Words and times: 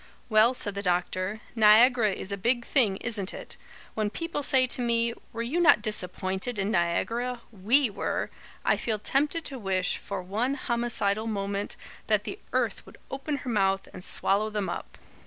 "Well," 0.29 0.55
said 0.55 0.73
the 0.73 0.81
doctor, 0.81 1.41
"Niagara 1.53 2.11
is 2.11 2.31
a 2.31 2.35
big 2.35 2.65
thing 2.65 2.97
isn't 3.01 3.35
it? 3.35 3.55
When 3.93 4.09
people 4.09 4.41
say 4.41 4.65
to 4.65 4.81
me, 4.81 5.13
'Were 5.31 5.43
you 5.43 5.59
not 5.59 5.83
disappointed 5.83 6.57
in 6.57 6.71
Niagara? 6.71 7.41
WE 7.51 7.87
were!' 7.91 8.31
I 8.65 8.77
feel 8.77 8.97
tempted 8.97 9.45
to 9.45 9.59
wish, 9.59 9.97
for 9.97 10.23
one 10.23 10.55
homicidal 10.55 11.27
moment, 11.27 11.75
that 12.07 12.23
the 12.23 12.39
earth 12.51 12.83
would 12.83 12.97
open 13.11 13.37
her 13.45 13.49
mouth 13.51 13.87
and 13.93 14.03
swallow 14.03 14.49
them 14.49 14.69
up. 14.69 14.97